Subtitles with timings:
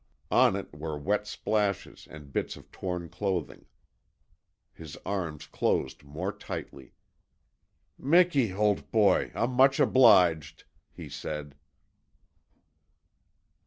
[0.31, 3.67] On it were wet splashes and bits of torn clothing.
[4.73, 6.95] His arms closed more tightly.
[7.99, 11.53] "Miki, old boy, I'm much obliged," he said.